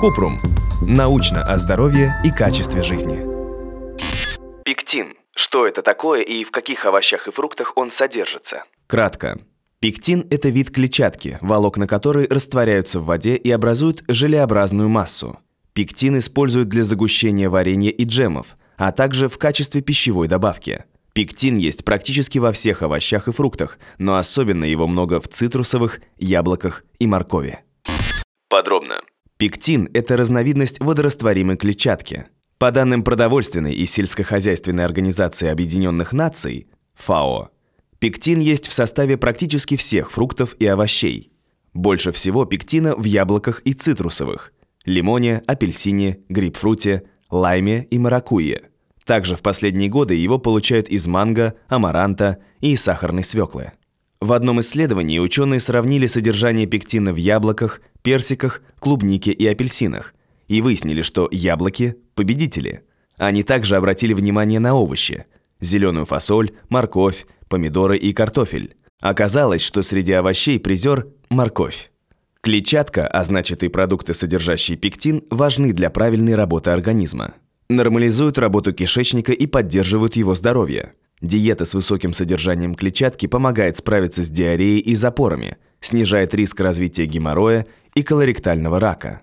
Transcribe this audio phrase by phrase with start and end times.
[0.00, 0.38] Купрум.
[0.86, 3.26] Научно о здоровье и качестве жизни.
[4.64, 5.14] Пектин.
[5.34, 8.64] Что это такое и в каких овощах и фруктах он содержится?
[8.86, 9.40] Кратко.
[9.80, 15.38] Пектин– это вид клетчатки, волокна которой растворяются в воде и образуют желеобразную массу.
[15.72, 20.84] Пектин используют для загущения варенья и джемов, а также в качестве пищевой добавки.
[21.12, 26.84] Пектин есть практически во всех овощах и фруктах, но особенно его много в цитрусовых, яблоках
[26.98, 27.60] и моркови.
[28.48, 29.00] Подробно.
[29.36, 32.26] Пектин– это разновидность водорастворимой клетчатки.
[32.58, 37.50] По данным Продовольственной и сельскохозяйственной организации Объединенных Наций, ФАО,
[37.98, 41.32] Пектин есть в составе практически всех фруктов и овощей.
[41.74, 44.52] Больше всего пектина в яблоках и цитрусовых–
[44.84, 48.62] лимоне, апельсине, грейпфруте, лайме и маракуйе.
[49.04, 53.72] Также в последние годы его получают из манго, амаранта и сахарной свеклы.
[54.20, 60.14] В одном исследовании ученые сравнили содержание пектина в яблоках, персиках, клубнике и апельсинах
[60.48, 62.82] и выяснили, что яблоки– победители.
[63.16, 65.26] Они также обратили внимание на овощи–
[65.60, 68.74] зеленую фасоль, морковь, помидоры и картофель.
[69.00, 71.90] Оказалось, что среди овощей призер– морковь.
[72.40, 77.34] Клетчатка, а значит и продукты, содержащие пектин, важны для правильной работы организма.
[77.68, 80.94] Нормализуют работу кишечника и поддерживают его здоровье.
[81.20, 87.66] Диета с высоким содержанием клетчатки помогает справиться с диареей и запорами, снижает риск развития геморроя
[87.94, 89.22] и колоректального рака.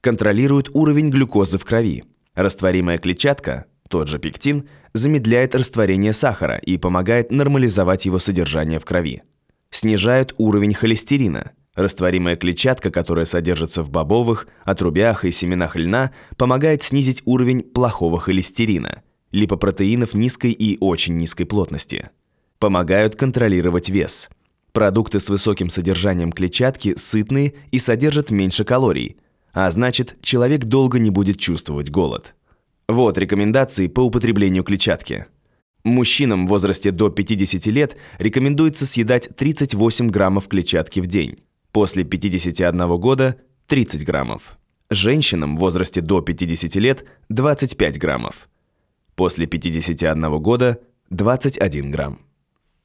[0.00, 2.04] Контролирует уровень глюкозы в крови.
[2.34, 9.22] Растворимая клетчатка тот же пектин, замедляет растворение сахара и помогает нормализовать его содержание в крови.
[9.70, 11.52] Снижают уровень холестерина.
[11.74, 19.02] Растворимая клетчатка, которая содержится в бобовых, отрубях и семенах льна, помогает снизить уровень плохого холестерина,
[19.34, 22.10] липопротеинов низкой и очень низкой плотности.
[22.60, 24.30] Помогают контролировать вес.
[24.72, 29.16] Продукты с высоким содержанием клетчатки сытные и содержат меньше калорий,
[29.52, 32.34] а значит, человек долго не будет чувствовать голод.
[32.88, 35.26] Вот рекомендации по употреблению клетчатки.
[35.82, 41.36] Мужчинам в возрасте до 50 лет рекомендуется съедать 38 граммов клетчатки в день.
[41.72, 44.58] После 51 года– 30 граммов.
[44.90, 48.48] Женщинам в возрасте до 50 лет– 25 граммов.
[49.14, 50.78] После 51 года–
[51.10, 52.18] 21 грамм.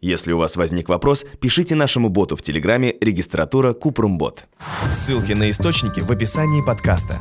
[0.00, 4.46] Если у вас возник вопрос, пишите нашему боту в Телеграме регистратура Купрумбот.
[4.92, 7.14] Ссылки на источники в описании подкаста.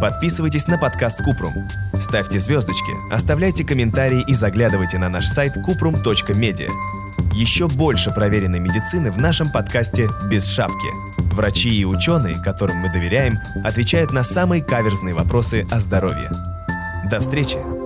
[0.00, 1.52] Подписывайтесь на подкаст Купрум.
[1.94, 6.70] Ставьте звездочки, оставляйте комментарии и заглядывайте на наш сайт kuprum.media.
[7.34, 10.88] Еще больше проверенной медицины в нашем подкасте «Без шапки».
[11.34, 16.30] Врачи и ученые, которым мы доверяем, отвечают на самые каверзные вопросы о здоровье.
[17.10, 17.77] До встречи!